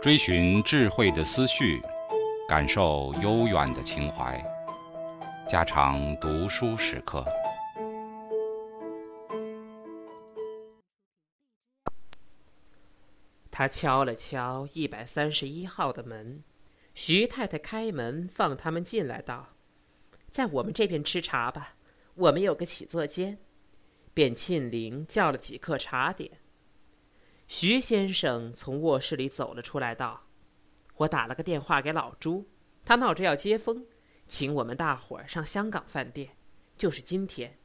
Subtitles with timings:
[0.00, 1.80] 追寻智慧的思绪，
[2.48, 4.38] 感受悠远的情怀。
[5.48, 7.24] 家常读书时刻。
[13.50, 16.42] 他敲了敲一百三十一号的门，
[16.94, 19.50] 徐太太开门放他们进来，道
[20.30, 21.76] ：“在我们这边吃茶吧，
[22.14, 23.38] 我们有个起坐间。”
[24.14, 26.40] 便沁铃叫了几客茶点。
[27.46, 30.28] 徐先生从卧室里走了出来，道
[30.96, 32.48] ：“我打了个电话给老朱，
[32.84, 33.86] 他闹着要接风，
[34.26, 36.38] 请我们大伙儿上香港饭店，
[36.78, 37.58] 就是今天。”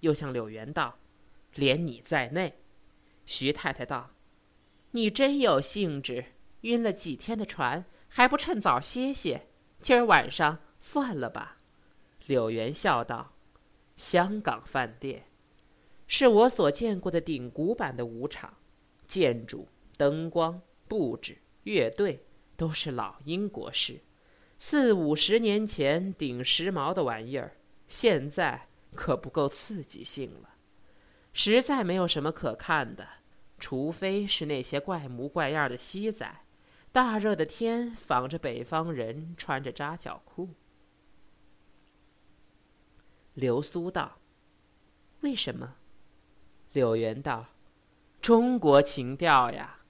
[0.00, 0.98] 又向柳元道
[1.54, 2.64] ：“连你在内。”
[3.24, 4.10] 徐太太道。
[4.90, 6.24] 你真有兴致，
[6.62, 9.46] 晕了几天的船，还不趁早歇歇？
[9.80, 11.58] 今儿晚上算了吧。
[12.26, 13.34] 柳元笑道
[13.96, 15.28] ：“香港饭店，
[16.14, 18.58] 是我所见过的顶古板的舞场，
[19.06, 19.66] 建筑、
[19.96, 23.98] 灯光、布置、乐队都是老英国式，
[24.58, 30.50] 四五十年前顶时髦的玩意儿，现在可不够刺激性了，
[31.32, 33.08] 实在没有什么可看的。”
[33.58, 36.44] 除非是那些怪模怪样的西仔，
[36.92, 40.50] 大热的天仿着北方人穿着扎脚裤。
[43.32, 44.18] 流苏道
[45.22, 45.76] ：“为什么？”
[46.72, 47.46] 柳元道
[48.20, 49.80] ：“中国情调呀。”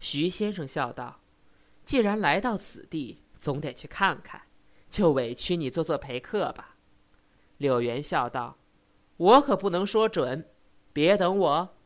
[0.00, 1.20] 徐先生笑道
[1.84, 4.42] ：“既然来到此地，总得去看看，
[4.88, 6.76] 就委屈你做做陪客吧。”
[7.58, 8.58] 柳元笑道
[9.16, 10.48] ：“我可不能说准，
[10.92, 11.76] 别等我。”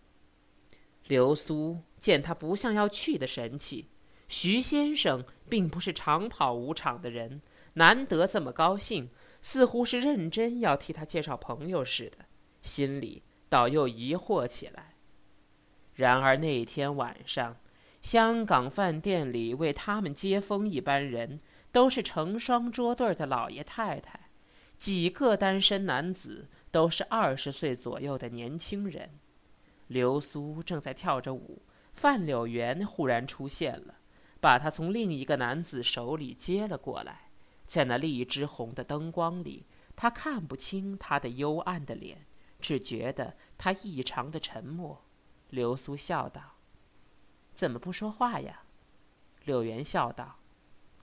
[1.06, 3.90] 流苏见他不像要去的神气，
[4.26, 7.42] 徐先生并不是长跑舞场的人，
[7.74, 9.10] 难得这么高兴，
[9.42, 12.24] 似乎是认真要替他介绍朋友似的，
[12.62, 13.22] 心里
[13.54, 14.96] 倒又疑惑起来。
[15.94, 17.56] 然而那天晚上，
[18.00, 21.38] 香港饭店里为他们接风一班人，
[21.70, 24.18] 都是成双桌对的老爷太太，
[24.76, 29.20] 几个单身男子都是二十岁左右的年轻人。
[29.86, 31.62] 流苏正在跳着舞，
[31.92, 33.94] 范柳园忽然出现了，
[34.40, 37.30] 把他从另一个男子手里接了过来。
[37.66, 39.64] 在那荔枝红的灯光里，
[39.94, 42.26] 他看不清他的幽暗的脸，
[42.64, 45.04] 只觉得他异常的沉默。
[45.50, 46.56] 流苏笑道
[47.52, 48.62] ：“怎么不说话呀？”
[49.44, 50.38] 柳元笑道：“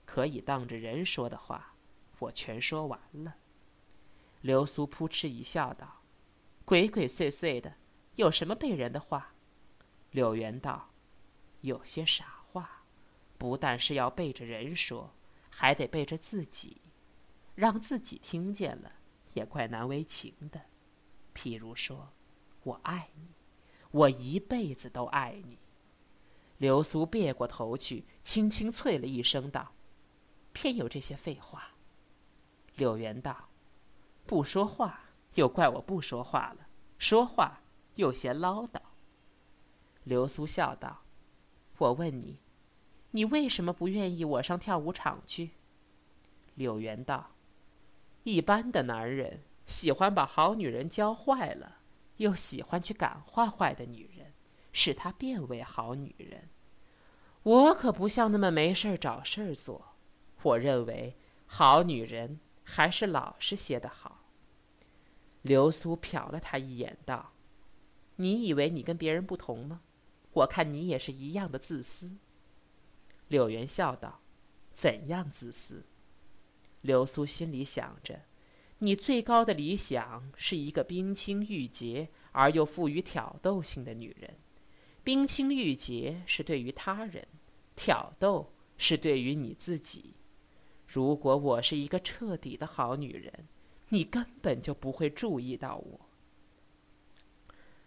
[0.04, 1.76] 可以当着人说的话，
[2.18, 3.36] 我全说完了。”
[4.42, 6.02] 流苏扑哧一笑道
[6.66, 7.72] ：“鬼鬼祟祟的。”
[8.16, 9.32] 有什么背人的话？
[10.10, 10.90] 柳元道
[11.62, 12.82] ：“有些傻话，
[13.38, 15.14] 不但是要背着人说，
[15.48, 16.82] 还得背着自己，
[17.54, 18.92] 让自己听见了，
[19.34, 20.60] 也怪难为情的。
[21.34, 22.12] 譬如说，
[22.62, 23.30] 我爱你，
[23.90, 25.58] 我一辈子都爱你。”
[26.58, 29.72] 流苏别过头去，轻轻啐了一声，道
[30.52, 31.74] ：“偏有这些废话。”
[32.76, 33.48] 柳元道
[34.26, 35.00] ：“不说话，
[35.34, 36.66] 又怪我不说话了；
[36.98, 37.58] 说话。”
[37.96, 38.80] 又嫌唠叨。
[40.04, 41.02] 流苏笑道
[41.76, 42.38] ：“我问你，
[43.10, 45.50] 你为什么不愿意我上跳舞场去？”
[46.56, 47.32] 柳元道
[48.24, 51.78] ：“一般的男人喜欢把好女人教坏了，
[52.16, 54.32] 又喜欢去感化坏的女人，
[54.72, 56.48] 使她变为好女人。
[57.42, 59.96] 我可不像那么没事儿找事儿做。
[60.42, 64.24] 我认为好女人还是老实些的好。”
[65.42, 67.32] 流苏瞟了他一眼，道。
[68.16, 69.80] 你以为你跟别人不同吗？
[70.32, 72.16] 我看你也是一样的自私。
[73.28, 74.20] 柳元笑道
[74.72, 75.84] ：“怎样自私？”
[76.82, 78.22] 流苏心里想着
[78.84, 84.34] ：“你最高的理想是一个冰清玉洁而又富于挑逗性的女人。
[85.04, 87.28] 冰清玉洁是对于他人，
[87.76, 90.16] 挑逗是对于你自己。
[90.84, 93.46] 如果我是一个彻底的好女人，
[93.90, 96.00] 你根本就不会注意到我。”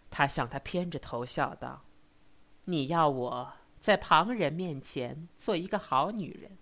[0.08, 1.84] 他向他偏着头笑道
[2.64, 3.52] ：“你要我
[3.82, 6.56] 在旁人面前做一个好女人，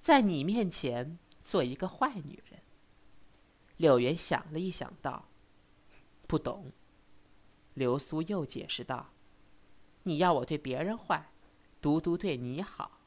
[0.00, 2.55] 在你面前做一个坏女人。”
[3.76, 5.28] 柳元想了一想，道
[6.26, 6.72] ：“不懂。”
[7.74, 9.12] 流苏又解释道
[10.04, 11.30] ：“你要我对别人坏，
[11.80, 13.00] 独独对你好。”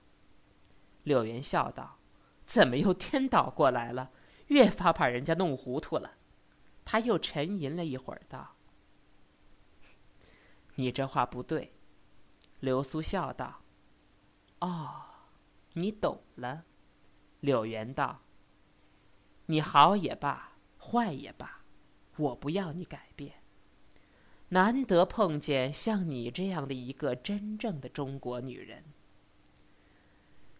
[1.03, 1.97] 柳元笑道
[2.45, 4.11] ：“怎么又颠倒过来了？
[4.47, 6.17] 越发把人家弄糊涂了。”
[6.85, 8.55] 他又沉吟了一会儿，道。
[10.75, 11.73] 你这话不对，
[12.59, 13.61] 流苏笑道
[14.61, 15.05] ：“哦，
[15.73, 16.65] 你懂了。”
[17.41, 18.21] 柳元道
[19.47, 21.61] ：“你好也罢，坏也罢，
[22.17, 23.33] 我不要你改变。”
[24.51, 28.83] 难得碰见像你这样的一个真正的中国女人。”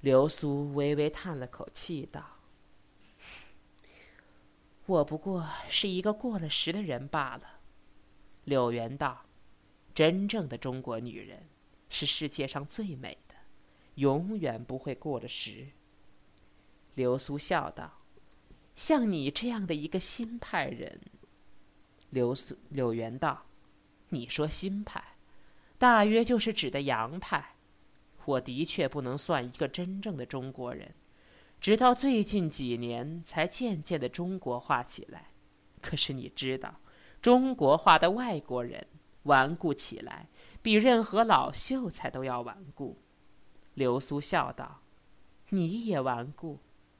[0.01, 2.37] 流苏微微叹了口气，道
[4.85, 7.59] ：“我不过是一个过了时的人罢了。”
[8.45, 9.25] 柳原道
[9.93, 11.49] ：“真正的中国女人
[11.89, 13.35] 是世界上最美的，
[13.95, 15.67] 永远不会过了时。”
[16.95, 17.98] 流苏笑道
[18.79, 21.01] ：“像你这样的一个新派人。”
[22.11, 23.45] 刘苏柳原道
[24.07, 25.17] ：“你说新派，
[25.77, 27.57] 大约就是指的洋派。
[28.23, 30.95] 我的确不能算一个真正的中国人，
[31.59, 35.31] 直到最近几年才渐渐的中国化起来。
[35.81, 36.79] 可是你知道，
[37.21, 38.87] 中国化的外国人
[39.23, 40.29] 顽固起来，
[40.61, 42.97] 比任何老秀才都要顽固。”
[43.75, 44.79] 流苏笑道
[45.49, 46.59] ：“你也顽固，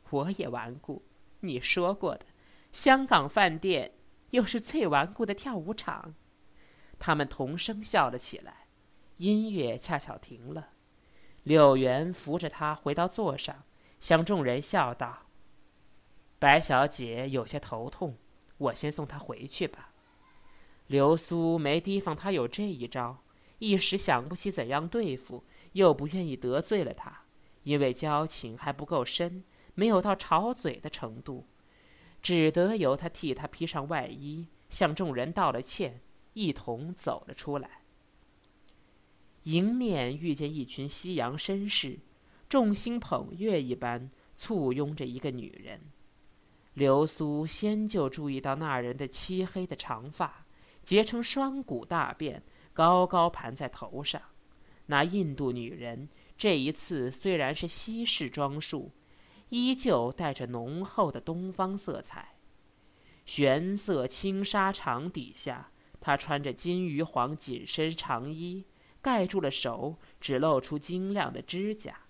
[0.10, 1.04] 我也顽固。
[1.42, 2.26] 你说过的，
[2.72, 3.94] 香港饭店。”
[4.32, 6.14] 又是最顽固的跳舞场，
[7.00, 8.68] 他们同声笑了起来。
[9.18, 10.70] 音乐恰巧停了，
[11.42, 13.64] 柳原扶着他回到座上，
[14.00, 15.26] 向众人笑道
[16.38, 18.20] ：“白小姐有些头痛，
[18.60, 19.94] 我先送她回去吧。”
[20.86, 23.24] 流苏没提防他有这一招，
[23.58, 27.24] 一时想不起怎样对付，又不愿意得罪了他，
[27.64, 29.44] 因为交情还不够深，
[29.76, 31.48] 没有到吵嘴的程度。
[32.22, 36.02] 只得由他替他披上外衣，向众人道了歉，
[36.34, 37.84] 一同走了出来。
[39.44, 42.00] 迎面遇见一群西洋绅士，
[42.50, 45.80] 众星捧月一般簇拥着一个女人。
[46.74, 50.46] 流苏先就注意到那人的漆黑的长发，
[50.84, 52.42] 结成双股大辫，
[52.74, 54.22] 高高盘在头上。
[54.88, 58.92] 那印度女人这一次虽然是西式装束。
[59.50, 62.36] 依旧带着浓厚的东方色彩，
[63.26, 68.66] 玄色轻纱长底下，她穿着金鱼黄紧身长衣，
[69.02, 72.02] 盖住了手，只露出晶亮的指甲。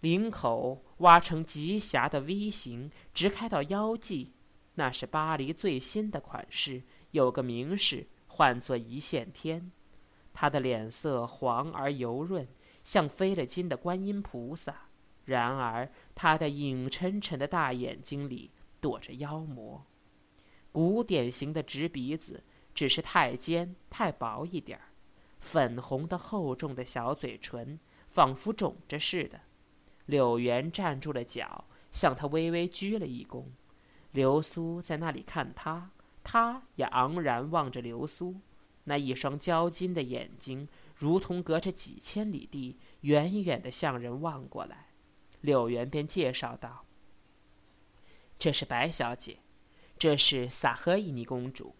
[0.00, 4.34] 领口挖成极狭的 V 型，直开到腰际，
[4.74, 6.82] 那是巴黎最新的款式，
[7.12, 9.72] 有个名士唤作一线天。
[10.32, 12.46] 她的脸色黄而油润，
[12.82, 14.88] 像飞了金的观音菩萨。
[15.24, 18.50] 然而，他的影沉沉的大眼睛里
[18.80, 19.84] 躲着妖魔。
[20.70, 22.42] 古典型的直鼻子，
[22.74, 24.84] 只是太尖太薄一点儿。
[25.38, 27.78] 粉红的厚重的小嘴唇，
[28.08, 29.40] 仿佛肿着似的。
[30.06, 33.44] 柳原站住了脚，向他微微鞠了一躬。
[34.12, 35.90] 流苏在那里看他，
[36.22, 38.36] 他也昂然望着流苏。
[38.84, 44.83] 那一双交金的眼睛，如同隔着几千里地，远远地向人望过来。
[45.44, 46.86] 柳原便介绍道
[48.40, 49.40] ：“这是白小姐，
[49.98, 51.76] 这是萨赫伊尼公主。”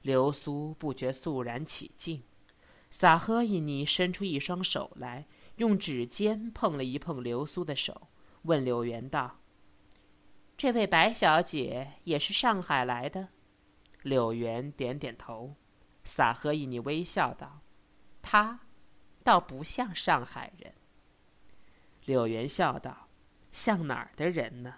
[0.00, 2.22] 流苏不觉肃然起敬。
[2.88, 5.26] 萨赫伊尼伸出一双手来，
[5.56, 8.08] 用指尖碰了一碰流苏的手，
[8.44, 9.40] 问柳原道
[10.56, 13.28] ：“这位白小姐也是上海来的？”
[14.00, 15.54] 柳原点点头。
[16.04, 17.60] 萨赫伊尼微笑道
[18.22, 18.60] ：“她，
[19.22, 20.72] 倒不像上海人。”
[22.08, 23.08] 柳原笑道
[23.52, 24.76] ：“像哪儿的人呢？”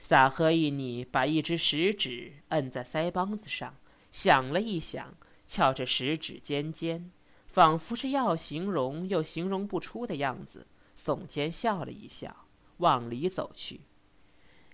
[0.00, 3.76] 萨赫伊尼把一只食指摁在腮帮子上，
[4.10, 7.12] 想了一想，翘着食指尖尖，
[7.46, 13.82] 仿佛是要形容又形容不出的样子，耸肩笑了一笑，往里走去。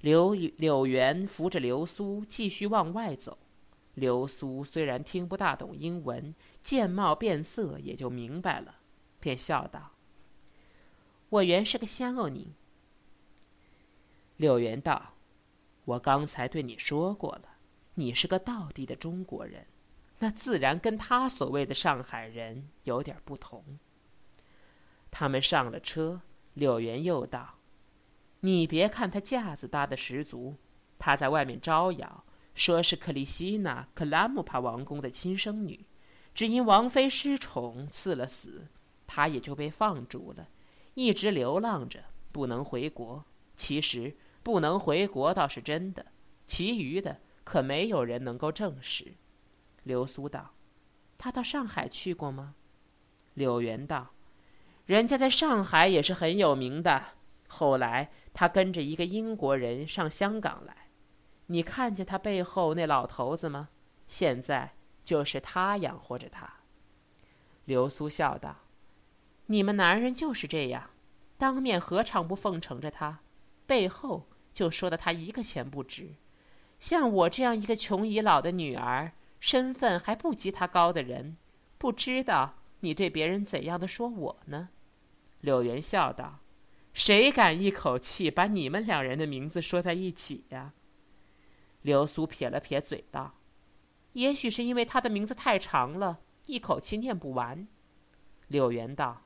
[0.00, 3.36] 柳柳原扶着流苏继续往外走。
[3.94, 8.76] 流苏虽然听不大懂英文，见貌变色也就明白了，
[9.18, 9.97] 便笑道。
[11.30, 12.54] 我原是个香欧宁。
[14.38, 15.14] 柳原道
[15.84, 17.56] ：“我刚才对你说过了，
[17.94, 19.66] 你是个道地的中国人，
[20.20, 23.62] 那自然跟他所谓的上海人有点不同。”
[25.10, 26.22] 他们上了车，
[26.54, 27.56] 柳原又道
[28.40, 30.56] ：“你别看他架子搭的十足，
[30.98, 35.84] 他在外面招摇，说是克里希娜克拉姆帕王宫的亲生女，
[36.32, 38.68] 只因王妃失宠赐了死，
[39.06, 40.48] 他也就被放逐了。”
[40.98, 42.02] 一直流浪着，
[42.32, 43.24] 不能回国。
[43.54, 46.06] 其实不能回国倒是真的，
[46.44, 49.14] 其余的可没有人能够证实。
[49.84, 50.54] 流苏道
[51.16, 52.56] ：“他到上海去过吗？”
[53.34, 54.10] 柳原道
[54.86, 57.00] ：“人家在上海也是很有名的。
[57.46, 60.88] 后来他跟着一个英国人上香港来，
[61.46, 63.68] 你看见他背后那老头子吗？
[64.08, 64.74] 现在
[65.04, 66.54] 就是他养活着他。”
[67.66, 68.64] 流苏笑道。
[69.50, 70.90] 你们男人就是这样，
[71.38, 73.20] 当面何尝不奉承着他，
[73.66, 76.16] 背后就说的他一个钱不值。
[76.78, 81.36] 像我这样一个穷已老的女儿，身份还不及他高的人，
[81.78, 84.68] 不知道你对别人怎样的说我呢？”
[85.40, 86.40] 柳元笑道
[86.92, 90.74] ：“谁敢一口气把你们两人的名字说在一起呀？”
[91.82, 93.34] 刘苏撇了撇嘴道
[94.12, 97.66] ：“也许是因为他的名字太长了，一口气念不完。”
[98.48, 99.22] 柳元道：“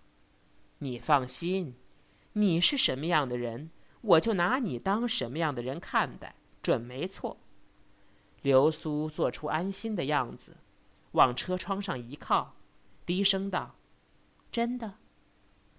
[0.83, 1.77] 你放心，
[2.33, 3.71] 你是什么样的人，
[4.01, 7.39] 我就拿你当什么样的人看待，准没错。”
[8.43, 10.57] 刘苏做出安心的样子，
[11.13, 12.57] 往车窗上一靠，
[13.07, 13.77] 低声道
[14.51, 14.95] ：“真的。”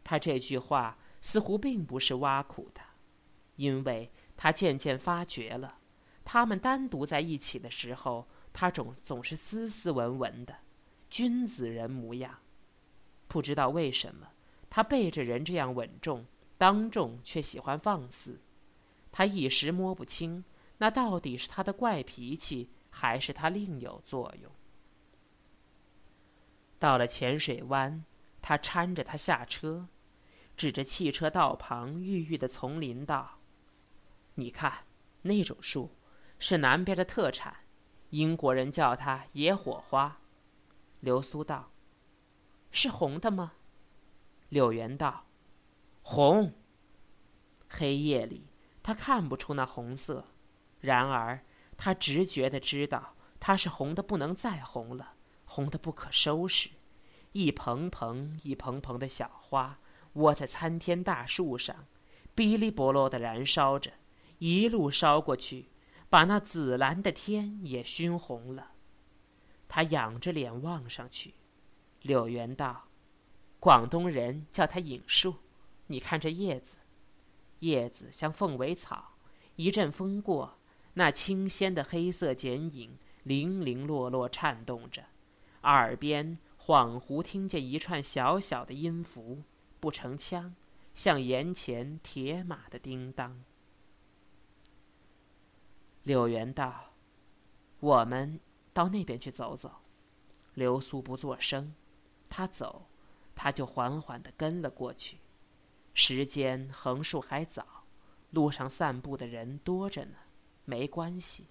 [0.06, 2.80] 他这句话似乎并不是挖苦的，
[3.58, 5.80] 因为他渐渐发觉了，
[6.24, 10.60] 他们单独在一起的时候，他总总是斯斯文文的，
[11.10, 12.40] 君子人模样。
[13.28, 14.30] 不知道为什么，
[14.76, 16.26] 他背着人这样稳重，
[16.58, 18.42] 当众却喜欢放肆。
[19.12, 20.44] 他一时摸不清，
[20.80, 24.52] 那到底是他的怪脾气，还是他另有作用。
[26.80, 28.04] 到了浅水湾，
[28.42, 29.90] 他搀着他下车。
[30.58, 33.42] 指着汽车道旁郁郁的丛林道
[34.34, 34.86] ：“你看，
[35.22, 35.92] 那种树
[36.40, 37.58] 是南边的特产，
[38.10, 40.20] 英国人叫它野火花。”
[41.00, 41.72] 流苏道
[42.72, 43.54] ：“是红的吗？”
[44.54, 45.26] 柳原道
[46.04, 46.54] ：“红。”
[47.68, 48.48] 黑夜里
[48.84, 50.28] 他看不出那红色，
[50.80, 51.44] 然而
[51.76, 56.70] 他直觉的知道它是红的不能再红了，红的不可收拾，
[57.32, 59.80] 一蓬蓬一蓬蓬的小花。
[60.14, 61.88] 窝在参天大树上，
[62.36, 63.94] 哔哩啵啰的燃烧着，
[64.38, 65.72] 一路烧过去，
[66.08, 68.74] 把那紫蓝的天也熏红了。
[69.68, 71.34] 他仰着脸望上去，
[72.04, 72.90] 柳原道
[73.64, 75.36] ：“广东人叫它影树，
[75.88, 76.80] 你看这叶子，
[77.60, 79.14] 叶子像凤尾草，
[79.56, 80.58] 一阵风过，
[80.96, 85.06] 那清鲜的黑色剪影零零落落颤动着，
[85.62, 89.44] 耳边恍惚听见一串小小的音符。”
[89.80, 90.54] 不成腔，
[90.94, 93.46] 像眼前铁马的叮当。
[96.04, 96.92] 柳元道
[97.80, 98.42] ：“我们
[98.74, 99.72] 到那边去走走。”
[100.54, 101.74] 流苏不作声，
[102.30, 102.88] 他走，
[103.36, 105.18] 他就缓缓地跟了过去。
[105.94, 107.86] 时间横竖还早，
[108.32, 110.16] 路上散步的人多着呢，
[110.66, 111.48] 没关系。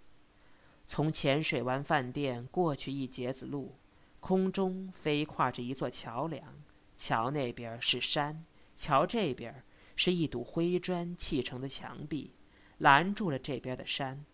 [0.85, 3.77] 从浅水湾饭店过去一截子路，
[4.19, 6.63] 空中飞跨着一座桥梁。
[6.97, 9.65] 桥那边是山，桥这边
[9.97, 12.35] 是一堵灰砖砌成的墙壁，
[12.79, 14.25] 拦住了这边的山。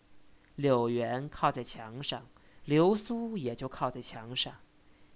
[0.55, 2.27] 柳原靠在墙上，
[2.65, 4.55] 流苏也就靠在墙上。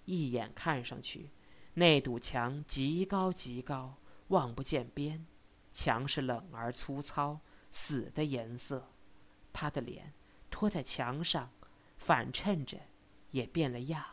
[0.05, 1.29] 一眼看上去，
[1.75, 3.95] 那堵墙极高极高，
[4.27, 5.25] 望不见边。
[5.71, 7.39] 墙是冷而粗糙，
[7.71, 8.91] 死的颜色。
[9.51, 10.13] 他的脸
[10.49, 11.51] 托在墙上，
[11.97, 12.77] 反衬着，
[13.31, 14.03] 也变了样。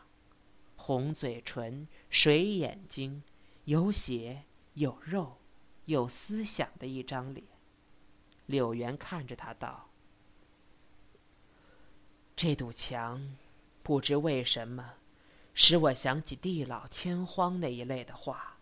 [0.75, 3.23] 红嘴唇，水眼睛。
[3.65, 5.37] 有血有肉，
[5.85, 7.45] 有思想的一张脸。
[8.47, 9.89] 柳原看着他道
[12.35, 13.37] ：“这堵墙，
[13.83, 14.95] 不知为什么，
[15.53, 18.59] 使我想起地老天荒那一类的话。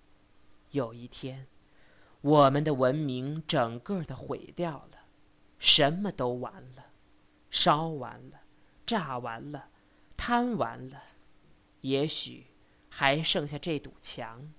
[0.72, 1.48] 有一天，
[2.22, 5.06] 我们的文明整个的毁掉了，
[5.58, 6.92] 什么都完了，
[7.50, 8.42] 烧完了，
[8.86, 9.70] 炸完了，
[10.16, 11.02] 贪完了，
[11.82, 12.48] 也许
[12.88, 14.54] 还剩下这堵墙。”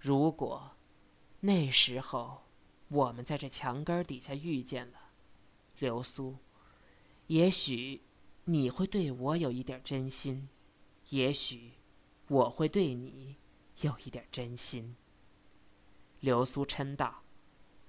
[0.00, 0.76] 如果
[1.40, 2.44] 那时候
[2.88, 5.10] 我们在这墙根底下遇见了
[5.78, 6.38] 流苏，
[7.26, 8.02] 也许
[8.44, 10.48] 你会对我有一点真心，
[11.10, 11.72] 也许
[12.28, 13.36] 我会对你
[13.82, 14.96] 有一点真心。
[16.20, 17.22] 流苏嗔道：“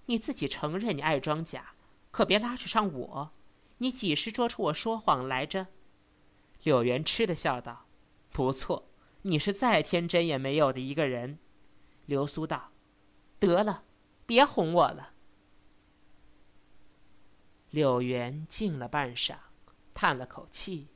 [0.06, 1.74] 你自己承认你爱装假，
[2.12, 3.32] 可别拉扯上我。
[3.80, 5.68] 你几时捉出我说谎来着？”
[6.64, 7.88] 柳元痴的笑道
[8.32, 8.90] ：“不错，
[9.24, 11.40] 你是再天真也没有的一个人。”
[12.06, 12.72] 流苏道
[13.40, 13.84] ：“得了，
[14.26, 15.14] 别哄我了。”
[17.72, 19.38] 柳元静了半晌，
[19.94, 20.88] 叹了口气。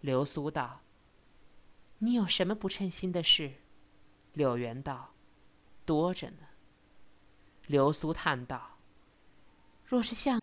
[0.00, 0.80] 流苏道
[2.02, 3.52] ：“你有什么不称心的事？”
[4.32, 5.10] 柳元道
[5.84, 6.48] ：“多着呢。”
[7.68, 8.78] 流苏叹道
[9.84, 10.40] ：“若是像……”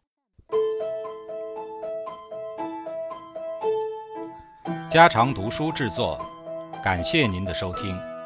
[4.90, 6.24] 家常读书制作，
[6.84, 8.17] 感谢您的收听。